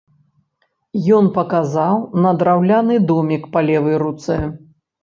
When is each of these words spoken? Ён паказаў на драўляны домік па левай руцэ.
Ён 1.17 1.25
паказаў 1.35 2.01
на 2.25 2.35
драўляны 2.43 2.95
домік 3.13 3.49
па 3.55 3.59
левай 3.71 3.95
руцэ. 4.07 4.43